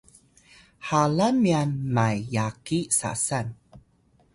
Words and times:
halan 0.87 1.35
myan 1.43 1.69
may 1.95 2.17
yaki 2.33 2.79
sasan 2.99 3.47